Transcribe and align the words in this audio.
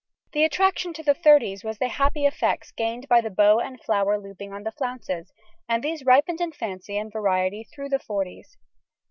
The 0.31 0.43
attraction 0.43 0.93
to 0.93 1.03
the 1.03 1.13
thirties 1.13 1.63
was 1.63 1.77
the 1.77 1.87
happy 1.87 2.25
effects 2.25 2.71
gained 2.71 3.07
by 3.07 3.21
the 3.21 3.29
bow 3.29 3.59
and 3.59 3.79
flower 3.79 4.17
looping 4.19 4.51
on 4.51 4.63
the 4.63 4.71
flounces, 4.71 5.31
and 5.69 5.83
these 5.83 6.03
ripened 6.03 6.41
in 6.41 6.53
fancy 6.53 6.97
and 6.97 7.13
variety 7.13 7.61
through 7.65 7.89
the 7.89 7.99
forties. 7.99 8.57